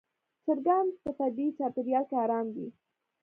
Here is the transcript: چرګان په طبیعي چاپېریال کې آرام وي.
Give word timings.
چرګان 0.43 0.85
په 1.03 1.09
طبیعي 1.19 1.55
چاپېریال 1.57 2.03
کې 2.09 2.15
آرام 2.23 2.47
وي. 2.55 2.67